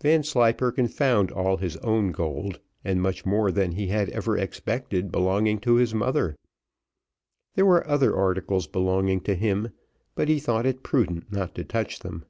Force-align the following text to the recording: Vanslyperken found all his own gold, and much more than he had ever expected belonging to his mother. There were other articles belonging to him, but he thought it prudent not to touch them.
Vanslyperken 0.00 0.86
found 0.86 1.32
all 1.32 1.56
his 1.56 1.76
own 1.78 2.12
gold, 2.12 2.60
and 2.84 3.02
much 3.02 3.26
more 3.26 3.50
than 3.50 3.72
he 3.72 3.88
had 3.88 4.08
ever 4.10 4.38
expected 4.38 5.10
belonging 5.10 5.58
to 5.58 5.74
his 5.74 5.92
mother. 5.92 6.36
There 7.56 7.66
were 7.66 7.84
other 7.84 8.14
articles 8.14 8.68
belonging 8.68 9.22
to 9.22 9.34
him, 9.34 9.70
but 10.14 10.28
he 10.28 10.38
thought 10.38 10.66
it 10.66 10.84
prudent 10.84 11.32
not 11.32 11.56
to 11.56 11.64
touch 11.64 11.98
them. 11.98 12.24